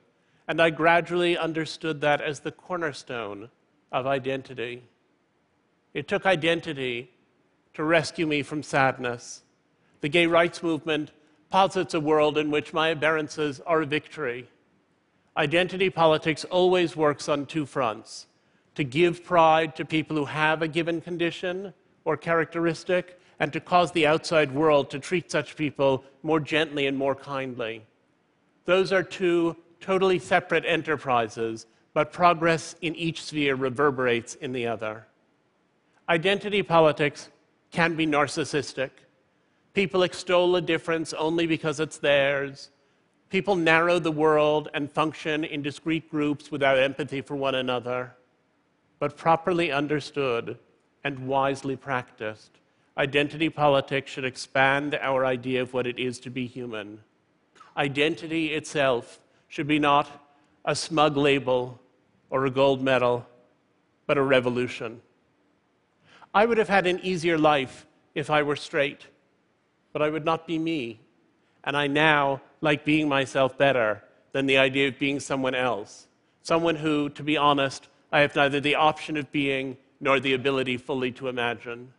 and 0.46 0.62
I 0.62 0.72
gradually 0.72 1.38
understood 1.38 2.02
that 2.02 2.20
as 2.20 2.42
the 2.42 2.52
cornerstone 2.52 3.50
of 3.94 4.06
identity. 4.06 4.84
It 5.98 6.08
took 6.08 6.28
identity 6.28 7.10
to 7.74 7.84
rescue 7.84 8.28
me 8.28 8.44
from 8.44 8.62
sadness. 8.62 9.42
The 10.02 10.10
gay 10.10 10.28
rights 10.28 10.62
movement 10.62 11.10
posits 11.50 11.96
a 11.96 12.00
world 12.00 12.38
in 12.38 12.52
which 12.52 12.72
my 12.72 12.90
aberrances 12.90 13.62
are 13.62 13.82
a 13.82 13.86
victory. 13.88 14.48
Identity 15.36 15.90
politics 15.90 16.44
always 16.44 16.96
works 16.96 17.28
on 17.28 17.48
two 17.48 17.66
fronts 17.66 18.28
to 18.76 18.84
give 18.84 19.24
pride 19.24 19.76
to 19.76 19.86
people 19.86 20.16
who 20.16 20.26
have 20.26 20.62
a 20.62 20.68
given 20.68 21.02
condition 21.02 21.74
or 22.06 22.16
characteristic, 22.16 23.20
and 23.40 23.52
to 23.52 23.60
cause 23.60 23.92
the 23.92 24.06
outside 24.06 24.52
world 24.52 24.92
to 24.92 25.00
treat 25.00 25.32
such 25.32 25.56
people 25.56 26.04
more 26.22 26.40
gently 26.40 26.86
and 26.86 26.96
more 26.96 27.16
kindly. 27.16 27.84
Those 28.66 28.94
are 28.94 29.02
two 29.02 29.56
totally 29.82 30.20
separate 30.20 30.64
enterprises, 30.64 31.66
but 31.96 32.14
progress 32.14 32.76
in 32.84 32.94
each 32.94 33.24
sphere 33.24 33.56
reverberates 33.56 34.36
in 34.36 34.52
the 34.52 34.68
other. 34.68 35.08
Identity 36.10 36.64
politics 36.64 37.30
can 37.72 37.96
be 37.96 38.08
narcissistic. 38.08 38.92
People 39.74 40.04
extol 40.04 40.56
a 40.56 40.62
difference 40.62 41.14
only 41.14 41.48
because 41.48 41.80
it's 41.80 41.98
theirs. 41.98 42.70
People 43.30 43.56
narrow 43.56 44.00
the 44.00 44.12
world 44.12 44.70
and 44.74 44.92
function 44.92 45.44
in 45.44 45.62
discrete 45.62 46.10
groups 46.10 46.50
without 46.50 46.80
empathy 46.80 47.22
for 47.22 47.36
one 47.36 47.56
another 47.56 48.14
but 49.00 49.18
properly 49.18 49.72
understood 49.72 50.58
and 51.04 51.28
wisely 51.28 51.76
practiced, 51.76 52.52
identity 52.98 53.50
politics 53.50 54.12
should 54.12 54.26
expand 54.26 54.96
our 54.96 55.26
idea 55.26 55.62
of 55.62 55.74
what 55.74 55.88
it 55.88 56.00
is 56.00 56.20
to 56.20 56.30
be 56.30 56.48
human. 56.48 57.00
Identity 57.76 58.54
itself 58.54 59.20
should 59.48 59.68
be 59.68 59.80
not 59.80 60.26
a 60.66 60.76
smug 60.76 61.16
label 61.16 61.80
or 62.30 62.46
a 62.46 62.52
gold 62.52 62.82
medal, 62.82 63.26
but 64.08 64.18
a 64.18 64.24
revolution. 64.24 65.02
I 66.38 66.46
would 66.46 66.60
have 66.60 66.70
had 66.70 66.86
an 66.86 67.00
easier 67.02 67.36
life 67.36 67.88
if 68.14 68.30
I 68.30 68.44
were 68.44 68.56
straight, 68.56 69.08
but 69.92 70.04
I 70.04 70.10
would 70.12 70.24
not 70.24 70.46
be 70.46 70.60
me. 70.60 71.00
And 71.64 71.76
I 71.76 71.88
now 71.88 72.42
like 72.62 72.86
being 72.86 73.10
myself 73.10 73.58
better 73.58 74.04
than 74.34 74.46
the 74.46 74.60
idea 74.60 74.88
of 74.88 75.00
being 75.00 75.20
someone 75.20 75.56
else. 75.56 76.06
Someone 76.44 76.76
who, 76.76 77.10
to 77.10 77.24
be 77.24 77.38
honest, 77.38 77.88
I 78.12 78.20
have 78.20 78.36
neither 78.36 78.60
the 78.60 78.76
option 78.76 79.18
of 79.18 79.32
being 79.32 79.78
nor 80.00 80.20
the 80.20 80.36
ability 80.36 80.78
fully 80.78 81.12
to 81.14 81.28
imagine. 81.28 81.92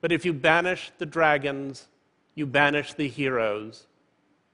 But 0.00 0.12
if 0.12 0.24
you 0.24 0.32
banish 0.32 0.92
the 0.98 1.04
dragons, 1.04 1.88
you 2.36 2.46
banish 2.46 2.92
the 2.92 3.08
heroes, 3.08 3.88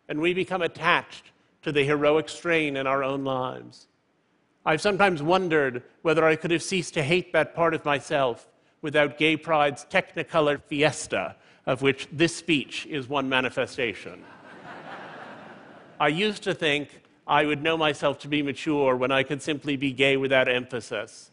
and 0.09 0.23
we 0.23 0.33
become 0.33 0.63
attached 0.63 1.33
to 1.65 1.71
the 1.71 1.85
heroic 1.85 2.31
strain 2.31 2.79
in 2.79 2.87
our 2.87 3.05
own 3.05 3.25
lives. 3.25 3.89
I've 4.65 4.81
sometimes 4.81 5.23
wondered 5.23 5.83
whether 6.01 6.25
I 6.25 6.37
could 6.37 6.51
have 6.51 6.63
ceased 6.63 6.95
to 6.95 7.03
hate 7.03 7.35
that 7.35 7.55
part 7.55 7.75
of 7.75 7.85
myself 7.85 8.49
without 8.83 9.17
Gay 9.17 9.37
Pride's 9.37 9.87
Technicolor 9.87 10.61
fiesta, 10.61 11.37
of 11.65 11.81
which 11.81 12.09
this 12.13 12.37
speech 12.37 12.87
is 12.87 13.09
one 13.09 13.29
manifestation. 13.29 14.23
I 16.01 16.09
used 16.09 16.43
to 16.43 16.53
think 16.53 17.01
I 17.27 17.47
would 17.47 17.63
know 17.63 17.77
myself 17.77 18.19
to 18.21 18.29
be 18.29 18.43
mature 18.43 18.97
when 18.97 19.13
I 19.13 19.23
could 19.23 19.41
simply 19.41 19.77
be 19.77 19.93
gay 19.93 20.17
without 20.17 20.49
emphasis. 20.49 21.31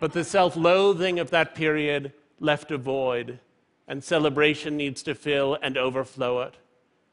But 0.00 0.12
the 0.12 0.24
self 0.24 0.56
loathing 0.56 1.20
of 1.20 1.30
that 1.30 1.54
period 1.54 2.12
left 2.40 2.72
a 2.72 2.78
void, 2.78 3.38
and 3.86 4.02
celebration 4.02 4.76
needs 4.76 5.04
to 5.04 5.14
fill 5.14 5.56
and 5.62 5.78
overflow 5.78 6.40
it. 6.40 6.56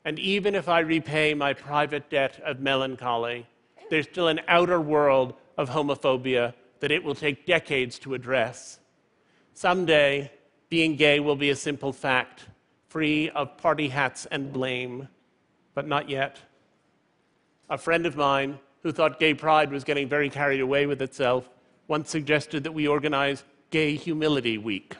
And 0.04 0.18
even 0.18 0.56
if 0.56 0.68
I 0.68 0.80
repay 0.80 1.36
my 1.36 1.54
private 1.54 2.10
debt 2.10 2.42
of 2.44 2.60
melancholy, 2.60 3.46
there's 3.92 4.08
still 4.08 4.28
an 4.28 4.42
outer 4.48 4.82
world 4.82 5.36
of 5.58 5.70
homophobia 5.70 6.54
that 6.80 6.92
it 6.92 7.04
will 7.04 7.16
take 7.16 7.46
decades 7.46 8.00
to 8.00 8.16
address. 8.16 8.79
Someday, 9.60 10.32
being 10.70 10.96
gay 10.96 11.20
will 11.20 11.36
be 11.36 11.50
a 11.50 11.56
simple 11.58 11.92
fact, 11.92 12.46
free 12.88 13.30
of 13.32 13.58
party 13.58 13.90
hats 13.90 14.26
and 14.28 14.54
blame, 14.54 15.10
but 15.74 15.86
not 15.86 16.10
yet 16.10 16.40
a 17.70 17.78
friend 17.78 18.06
of 18.06 18.16
mine 18.16 18.58
who 18.84 18.94
thought 18.94 19.20
gay 19.20 19.34
pride 19.34 19.70
was 19.70 19.84
getting 19.84 20.08
very 20.08 20.30
carried 20.30 20.62
away 20.62 20.86
with 20.86 21.02
itself 21.02 21.50
once 21.90 22.10
suggested 22.10 22.64
that 22.64 22.72
we 22.72 22.88
organize 22.88 23.44
Gay 23.70 23.98
Humility 23.98 24.58
Week. 24.58 24.96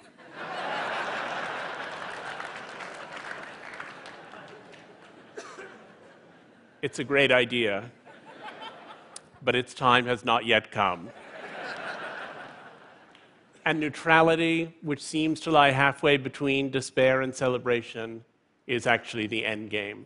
it's 6.82 7.00
a 7.00 7.06
great 7.06 7.32
idea, 7.32 7.90
but 9.42 9.56
its 9.56 9.74
time 9.74 10.06
has 10.06 10.26
not 10.26 10.46
yet 10.46 10.70
come. 10.70 11.12
And 13.66 13.80
neutrality, 13.80 14.76
which 14.82 15.02
seems 15.02 15.40
to 15.42 15.52
lie 15.52 15.72
halfway 15.72 16.18
between 16.18 16.70
despair 16.70 17.22
and 17.22 17.34
celebration, 17.34 18.24
is 18.68 18.88
actually 18.88 19.28
the 19.28 19.46
end 19.46 19.70
game. 19.70 20.06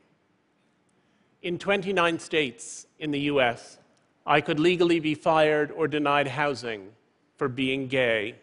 In 1.41 1.57
29 1.60 2.19
states 2.19 2.88
in 3.00 3.12
the 3.12 3.19
US, 3.22 3.77
I 4.25 4.39
could 4.39 4.60
legally 4.60 5.00
be 5.00 5.15
fired 5.15 5.72
or 5.72 5.88
denied 5.88 6.27
housing 6.27 6.89
for 7.38 7.50
being 7.50 7.88
gay. 7.88 8.36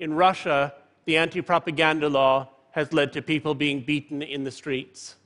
In 0.00 0.14
Russia, 0.14 0.74
the 1.04 1.16
anti 1.16 1.40
propaganda 1.40 2.08
law 2.08 2.48
has 2.72 2.92
led 2.92 3.12
to 3.12 3.22
people 3.22 3.54
being 3.54 3.82
beaten 3.82 4.22
in 4.22 4.44
the 4.44 4.50
streets. 4.50 5.16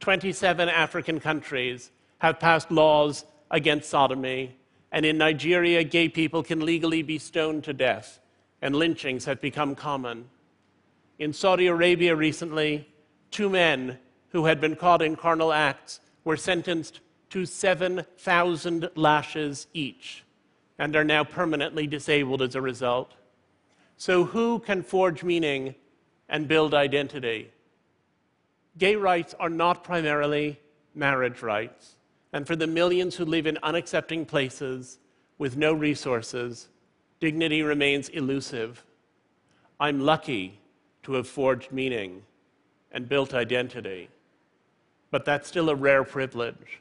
27 0.00 0.68
African 0.68 1.20
countries 1.20 1.90
have 2.18 2.38
passed 2.38 2.70
laws 2.70 3.24
against 3.50 3.90
sodomy, 3.90 4.56
and 4.90 5.04
in 5.04 5.18
Nigeria, 5.18 5.84
gay 5.84 6.08
people 6.08 6.42
can 6.42 6.64
legally 6.64 7.02
be 7.02 7.18
stoned 7.18 7.64
to 7.64 7.72
death, 7.72 8.20
and 8.62 8.74
lynchings 8.74 9.26
have 9.26 9.40
become 9.40 9.74
common. 9.74 10.28
In 11.18 11.32
Saudi 11.32 11.66
Arabia 11.66 12.14
recently, 12.16 12.88
two 13.30 13.50
men 13.50 13.98
who 14.30 14.46
had 14.46 14.60
been 14.60 14.76
caught 14.76 15.02
in 15.02 15.16
carnal 15.16 15.52
acts 15.52 16.00
were 16.24 16.36
sentenced 16.36 17.00
to 17.30 17.44
7,000 17.44 18.90
lashes 18.94 19.66
each. 19.74 20.24
and 20.78 20.94
are 20.94 21.04
now 21.04 21.24
permanently 21.24 21.86
disabled 21.86 22.40
as 22.40 22.54
a 22.54 22.60
result. 22.60 23.14
So, 23.96 24.24
who 24.24 24.60
can 24.60 24.82
forge 24.82 25.24
meaning 25.24 25.74
and 26.28 26.46
build 26.46 26.72
identity? 26.72 27.50
Gay 28.78 28.94
rights 28.94 29.34
are 29.40 29.50
not 29.50 29.82
primarily 29.82 30.60
marriage 30.94 31.42
rights. 31.42 31.96
And 32.32 32.46
for 32.46 32.56
the 32.56 32.66
millions 32.66 33.16
who 33.16 33.24
live 33.24 33.46
in 33.46 33.58
unaccepting 33.62 34.26
places 34.26 34.98
with 35.38 35.56
no 35.56 35.72
resources, 35.72 36.68
dignity 37.20 37.62
remains 37.62 38.08
elusive. 38.10 38.84
I'm 39.80 40.00
lucky 40.00 40.60
to 41.04 41.14
have 41.14 41.28
forged 41.28 41.72
meaning 41.72 42.22
and 42.92 43.08
built 43.08 43.34
identity, 43.34 44.08
but 45.10 45.24
that's 45.24 45.48
still 45.48 45.70
a 45.70 45.74
rare 45.74 46.04
privilege. 46.04 46.80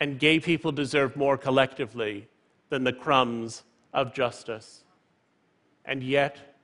And 0.00 0.18
gay 0.18 0.40
people 0.40 0.72
deserve 0.72 1.16
more 1.16 1.38
collectively 1.38 2.28
than 2.68 2.84
the 2.84 2.92
crumbs 2.92 3.62
of 3.94 4.12
justice. 4.12 4.84
And 5.86 6.02
yet, 6.02 6.58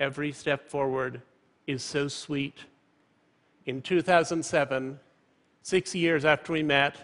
every 0.00 0.32
step 0.32 0.68
forward 0.68 1.20
is 1.66 1.82
so 1.82 2.08
sweet. 2.08 2.64
In 3.66 3.82
2007, 3.82 4.98
six 5.62 5.94
years 5.94 6.24
after 6.24 6.52
we 6.52 6.62
met, 6.62 6.96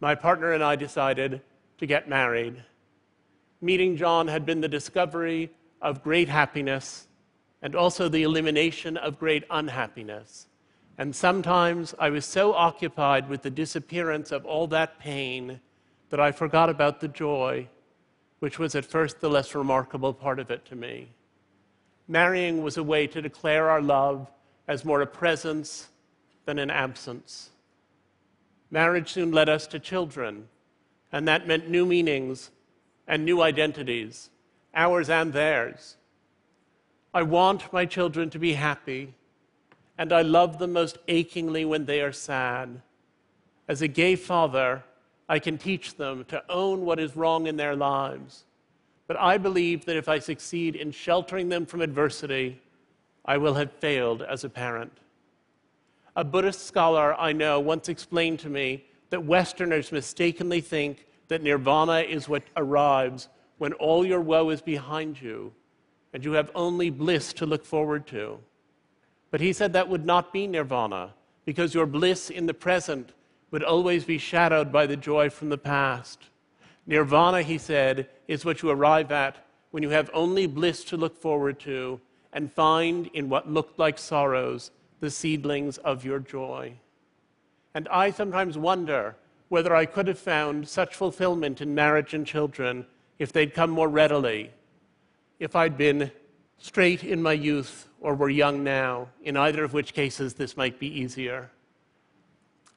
my 0.00 0.14
partner 0.14 0.52
and 0.52 0.64
I 0.64 0.76
decided 0.76 1.42
to 1.78 1.86
get 1.86 2.08
married. 2.08 2.64
Meeting 3.60 3.96
John 3.96 4.28
had 4.28 4.46
been 4.46 4.62
the 4.62 4.68
discovery 4.68 5.50
of 5.82 6.02
great 6.02 6.28
happiness 6.28 7.06
and 7.62 7.74
also 7.74 8.08
the 8.08 8.22
elimination 8.22 8.96
of 8.96 9.18
great 9.18 9.44
unhappiness. 9.50 10.46
And 10.96 11.14
sometimes 11.14 11.94
I 11.98 12.10
was 12.10 12.24
so 12.24 12.54
occupied 12.54 13.28
with 13.28 13.42
the 13.42 13.50
disappearance 13.50 14.32
of 14.32 14.44
all 14.44 14.66
that 14.68 14.98
pain 14.98 15.60
that 16.08 16.20
I 16.20 16.32
forgot 16.32 16.70
about 16.70 17.00
the 17.00 17.08
joy, 17.08 17.68
which 18.38 18.58
was 18.58 18.74
at 18.74 18.84
first 18.84 19.20
the 19.20 19.30
less 19.30 19.54
remarkable 19.54 20.12
part 20.12 20.38
of 20.38 20.50
it 20.50 20.64
to 20.66 20.76
me. 20.76 21.08
Marrying 22.08 22.62
was 22.62 22.76
a 22.76 22.82
way 22.82 23.06
to 23.06 23.22
declare 23.22 23.70
our 23.70 23.80
love 23.80 24.30
as 24.66 24.84
more 24.84 25.02
a 25.02 25.06
presence 25.06 25.88
than 26.44 26.58
an 26.58 26.70
absence. 26.70 27.49
Marriage 28.70 29.12
soon 29.12 29.32
led 29.32 29.48
us 29.48 29.66
to 29.66 29.78
children, 29.78 30.48
and 31.10 31.26
that 31.26 31.46
meant 31.46 31.68
new 31.68 31.84
meanings 31.84 32.50
and 33.08 33.24
new 33.24 33.42
identities, 33.42 34.30
ours 34.74 35.10
and 35.10 35.32
theirs. 35.32 35.96
I 37.12 37.22
want 37.22 37.72
my 37.72 37.84
children 37.84 38.30
to 38.30 38.38
be 38.38 38.52
happy, 38.52 39.14
and 39.98 40.12
I 40.12 40.22
love 40.22 40.58
them 40.58 40.72
most 40.72 40.98
achingly 41.08 41.64
when 41.64 41.86
they 41.86 42.00
are 42.00 42.12
sad. 42.12 42.80
As 43.66 43.82
a 43.82 43.88
gay 43.88 44.14
father, 44.14 44.84
I 45.28 45.38
can 45.38 45.58
teach 45.58 45.96
them 45.96 46.24
to 46.26 46.42
own 46.48 46.84
what 46.84 47.00
is 47.00 47.16
wrong 47.16 47.46
in 47.46 47.56
their 47.56 47.74
lives. 47.74 48.44
But 49.06 49.16
I 49.16 49.38
believe 49.38 49.84
that 49.86 49.96
if 49.96 50.08
I 50.08 50.20
succeed 50.20 50.76
in 50.76 50.92
sheltering 50.92 51.48
them 51.48 51.66
from 51.66 51.80
adversity, 51.80 52.60
I 53.24 53.38
will 53.38 53.54
have 53.54 53.72
failed 53.72 54.22
as 54.22 54.44
a 54.44 54.48
parent. 54.48 54.92
A 56.20 56.24
Buddhist 56.24 56.66
scholar 56.66 57.18
I 57.18 57.32
know 57.32 57.60
once 57.60 57.88
explained 57.88 58.40
to 58.40 58.50
me 58.50 58.84
that 59.08 59.24
Westerners 59.24 59.90
mistakenly 59.90 60.60
think 60.60 61.06
that 61.28 61.42
nirvana 61.42 62.00
is 62.00 62.28
what 62.28 62.42
arrives 62.58 63.28
when 63.56 63.72
all 63.72 64.04
your 64.04 64.20
woe 64.20 64.50
is 64.50 64.60
behind 64.60 65.18
you 65.22 65.50
and 66.12 66.22
you 66.22 66.32
have 66.32 66.50
only 66.54 66.90
bliss 66.90 67.32
to 67.32 67.46
look 67.46 67.64
forward 67.64 68.06
to. 68.08 68.38
But 69.30 69.40
he 69.40 69.54
said 69.54 69.72
that 69.72 69.88
would 69.88 70.04
not 70.04 70.30
be 70.30 70.46
nirvana, 70.46 71.14
because 71.46 71.72
your 71.72 71.86
bliss 71.86 72.28
in 72.28 72.44
the 72.44 72.52
present 72.52 73.12
would 73.50 73.64
always 73.64 74.04
be 74.04 74.18
shadowed 74.18 74.70
by 74.70 74.84
the 74.84 74.98
joy 74.98 75.30
from 75.30 75.48
the 75.48 75.56
past. 75.56 76.24
Nirvana, 76.86 77.40
he 77.40 77.56
said, 77.56 78.10
is 78.28 78.44
what 78.44 78.60
you 78.60 78.68
arrive 78.68 79.10
at 79.10 79.38
when 79.70 79.82
you 79.82 79.88
have 79.88 80.10
only 80.12 80.46
bliss 80.46 80.84
to 80.84 80.98
look 80.98 81.16
forward 81.16 81.58
to 81.60 81.98
and 82.34 82.52
find 82.52 83.08
in 83.14 83.30
what 83.30 83.50
looked 83.50 83.78
like 83.78 83.96
sorrows 83.96 84.70
the 85.00 85.10
seedlings 85.10 85.78
of 85.78 86.04
your 86.04 86.18
joy. 86.18 86.74
And 87.74 87.88
I 87.88 88.10
sometimes 88.10 88.56
wonder 88.56 89.16
whether 89.48 89.74
I 89.74 89.86
could 89.86 90.06
have 90.06 90.18
found 90.18 90.68
such 90.68 90.94
fulfillment 90.94 91.60
in 91.60 91.74
marriage 91.74 92.14
and 92.14 92.26
children 92.26 92.86
if 93.18 93.32
they'd 93.32 93.54
come 93.54 93.70
more 93.70 93.88
readily 93.88 94.50
if 95.40 95.56
I'd 95.56 95.76
been 95.76 96.12
straight 96.58 97.02
in 97.02 97.22
my 97.22 97.32
youth 97.32 97.88
or 98.00 98.14
were 98.14 98.28
young 98.28 98.62
now, 98.62 99.08
in 99.22 99.36
either 99.36 99.64
of 99.64 99.72
which 99.72 99.94
cases 99.94 100.34
this 100.34 100.56
might 100.56 100.78
be 100.78 100.86
easier. 100.86 101.50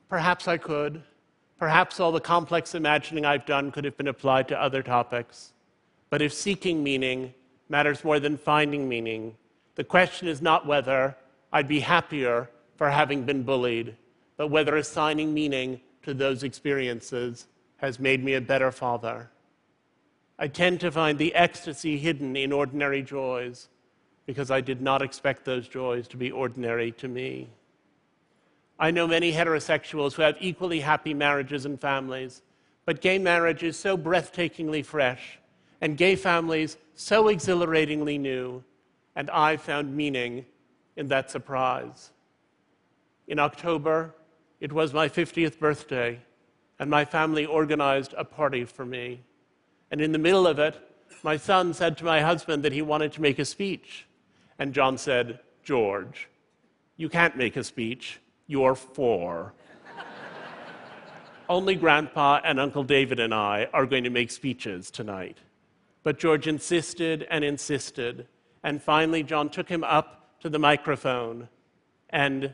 Perhaps 0.09 0.47
I 0.47 0.57
could. 0.57 1.03
Perhaps 1.59 1.99
all 1.99 2.11
the 2.11 2.21
complex 2.21 2.73
imagining 2.73 3.25
I've 3.25 3.45
done 3.45 3.71
could 3.71 3.83
have 3.83 3.97
been 3.97 4.07
applied 4.07 4.47
to 4.47 4.61
other 4.61 4.81
topics. 4.81 5.53
But 6.09 6.21
if 6.21 6.33
seeking 6.33 6.83
meaning 6.83 7.33
matters 7.69 8.03
more 8.03 8.19
than 8.19 8.37
finding 8.37 8.87
meaning, 8.87 9.35
the 9.75 9.83
question 9.83 10.27
is 10.27 10.41
not 10.41 10.65
whether 10.65 11.15
I'd 11.53 11.67
be 11.67 11.79
happier 11.79 12.49
for 12.75 12.89
having 12.89 13.23
been 13.23 13.43
bullied, 13.43 13.95
but 14.37 14.47
whether 14.47 14.75
assigning 14.75 15.35
meaning 15.35 15.79
to 16.01 16.15
those 16.15 16.41
experiences 16.41 17.45
has 17.77 17.99
made 17.99 18.23
me 18.23 18.33
a 18.33 18.41
better 18.41 18.71
father. 18.71 19.29
I 20.39 20.47
tend 20.47 20.79
to 20.79 20.91
find 20.91 21.19
the 21.19 21.35
ecstasy 21.35 21.99
hidden 21.99 22.35
in 22.35 22.51
ordinary 22.51 23.03
joys 23.03 23.69
because 24.25 24.49
I 24.49 24.61
did 24.61 24.81
not 24.81 25.03
expect 25.03 25.45
those 25.45 25.67
joys 25.67 26.07
to 26.07 26.17
be 26.17 26.31
ordinary 26.31 26.91
to 26.93 27.07
me. 27.07 27.49
I 28.79 28.89
know 28.89 29.05
many 29.05 29.31
heterosexuals 29.31 30.13
who 30.13 30.23
have 30.23 30.37
equally 30.39 30.79
happy 30.79 31.13
marriages 31.13 31.65
and 31.67 31.79
families, 31.79 32.41
but 32.85 32.99
gay 32.99 33.19
marriage 33.19 33.61
is 33.61 33.77
so 33.77 33.95
breathtakingly 33.95 34.83
fresh, 34.83 35.37
and 35.81 35.97
gay 35.97 36.15
families 36.15 36.77
so 36.95 37.27
exhilaratingly 37.27 38.17
new, 38.17 38.63
and 39.15 39.29
I 39.29 39.57
found 39.57 39.95
meaning 39.95 40.45
in 40.95 41.07
that 41.07 41.31
surprise. 41.31 42.11
In 43.27 43.39
October, 43.39 44.13
it 44.59 44.71
was 44.71 44.93
my 44.93 45.09
50th 45.09 45.59
birthday, 45.59 46.19
and 46.79 46.89
my 46.89 47.05
family 47.05 47.45
organized 47.45 48.13
a 48.17 48.23
party 48.23 48.65
for 48.65 48.85
me. 48.85 49.21
And 49.91 50.01
in 50.01 50.11
the 50.11 50.17
middle 50.17 50.47
of 50.47 50.59
it, 50.59 50.79
my 51.23 51.37
son 51.37 51.73
said 51.73 51.97
to 51.97 52.05
my 52.05 52.21
husband 52.21 52.63
that 52.63 52.73
he 52.73 52.81
wanted 52.81 53.11
to 53.13 53.21
make 53.21 53.39
a 53.39 53.45
speech. 53.45 54.05
And 54.59 54.73
John 54.73 54.97
said, 54.97 55.39
George, 55.63 56.29
you 56.97 57.09
can't 57.09 57.37
make 57.37 57.55
a 57.55 57.63
speech. 57.63 58.19
You're 58.47 58.75
four. 58.75 59.53
Only 61.49 61.75
Grandpa 61.75 62.41
and 62.43 62.59
Uncle 62.59 62.83
David 62.83 63.19
and 63.19 63.33
I 63.33 63.69
are 63.73 63.85
going 63.85 64.03
to 64.03 64.09
make 64.09 64.31
speeches 64.31 64.91
tonight. 64.91 65.37
But 66.03 66.19
George 66.19 66.47
insisted 66.47 67.25
and 67.29 67.43
insisted. 67.43 68.27
And 68.63 68.81
finally, 68.81 69.23
John 69.23 69.49
took 69.49 69.69
him 69.69 69.83
up 69.83 70.22
to 70.43 70.49
the 70.49 70.59
microphone. 70.59 71.49
And 72.11 72.53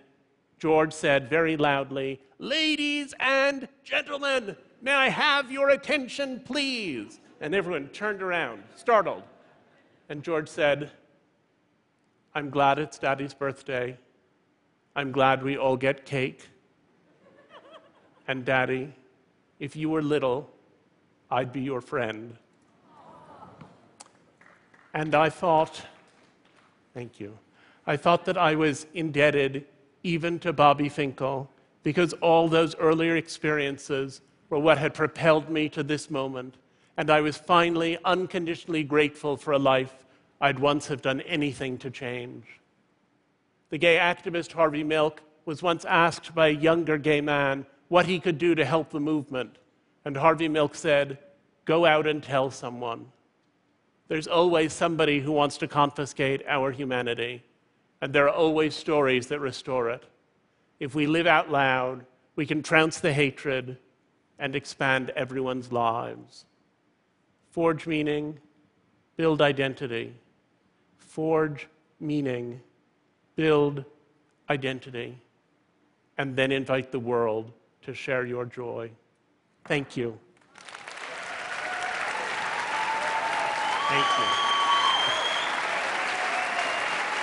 George 0.59 0.93
said 0.93 1.29
very 1.29 1.57
loudly, 1.57 2.21
Ladies 2.37 3.13
and 3.19 3.67
gentlemen, 3.83 4.55
may 4.81 4.93
I 4.93 5.09
have 5.09 5.51
your 5.51 5.69
attention, 5.69 6.41
please? 6.45 7.19
and 7.41 7.55
everyone 7.55 7.87
turned 7.89 8.21
around, 8.21 8.63
startled. 8.75 9.23
And 10.09 10.23
George 10.23 10.49
said, 10.49 10.91
I'm 12.35 12.49
glad 12.49 12.79
it's 12.79 12.99
Daddy's 12.99 13.33
birthday. 13.33 13.97
I'm 14.95 15.11
glad 15.11 15.43
we 15.43 15.57
all 15.57 15.77
get 15.77 16.05
cake. 16.05 16.47
And 18.27 18.45
Daddy, 18.45 18.93
if 19.59 19.75
you 19.75 19.89
were 19.89 20.01
little, 20.01 20.49
I'd 21.31 21.51
be 21.51 21.61
your 21.61 21.81
friend. 21.81 22.35
And 24.93 25.15
I 25.15 25.29
thought, 25.29 25.81
thank 26.93 27.19
you, 27.19 27.37
I 27.89 27.97
thought 27.97 28.25
that 28.25 28.37
I 28.37 28.53
was 28.53 28.85
indebted 28.93 29.65
even 30.03 30.37
to 30.41 30.53
Bobby 30.53 30.89
Finkel 30.89 31.49
because 31.81 32.13
all 32.13 32.47
those 32.47 32.75
earlier 32.75 33.15
experiences 33.15 34.21
were 34.51 34.59
what 34.59 34.77
had 34.77 34.93
propelled 34.93 35.49
me 35.49 35.69
to 35.69 35.81
this 35.81 36.11
moment 36.11 36.53
and 36.97 37.09
I 37.09 37.21
was 37.21 37.35
finally 37.35 37.97
unconditionally 38.05 38.83
grateful 38.83 39.37
for 39.37 39.53
a 39.53 39.57
life 39.57 40.05
I'd 40.39 40.59
once 40.59 40.85
have 40.85 41.01
done 41.01 41.21
anything 41.21 41.79
to 41.79 41.89
change. 41.89 42.45
The 43.71 43.79
gay 43.79 43.97
activist 43.97 44.51
Harvey 44.51 44.83
Milk 44.83 45.23
was 45.45 45.63
once 45.63 45.83
asked 45.83 46.35
by 46.35 46.49
a 46.49 46.51
younger 46.51 46.99
gay 46.99 47.21
man 47.21 47.65
what 47.87 48.05
he 48.05 48.19
could 48.19 48.37
do 48.37 48.53
to 48.53 48.65
help 48.65 48.91
the 48.91 48.99
movement, 48.99 49.57
and 50.05 50.15
Harvey 50.15 50.47
Milk 50.47 50.75
said, 50.75 51.17
Go 51.65 51.87
out 51.87 52.05
and 52.05 52.21
tell 52.21 52.51
someone. 52.51 53.07
There's 54.09 54.27
always 54.27 54.73
somebody 54.73 55.21
who 55.21 55.31
wants 55.31 55.57
to 55.57 55.67
confiscate 55.67 56.43
our 56.47 56.71
humanity, 56.71 57.43
and 58.01 58.13
there 58.13 58.25
are 58.25 58.35
always 58.35 58.75
stories 58.75 59.27
that 59.27 59.39
restore 59.39 59.89
it. 59.89 60.03
If 60.79 60.95
we 60.95 61.07
live 61.07 61.27
out 61.27 61.51
loud, 61.51 62.05
we 62.35 62.45
can 62.45 62.63
trounce 62.63 62.99
the 62.99 63.13
hatred 63.13 63.77
and 64.37 64.55
expand 64.55 65.09
everyone's 65.11 65.71
lives 65.71 66.45
forge 67.51 67.87
meaning, 67.87 68.39
build 69.17 69.41
identity. 69.41 70.13
Forge 70.97 71.67
meaning, 71.99 72.61
build 73.35 73.83
identity, 74.49 75.17
and 76.17 76.35
then 76.35 76.51
invite 76.51 76.91
the 76.91 76.99
world 76.99 77.51
to 77.81 77.93
share 77.93 78.25
your 78.25 78.45
joy. 78.45 78.89
Thank 79.65 79.97
you. 79.97 80.17
Thank 83.89 84.19
you. 84.19 84.48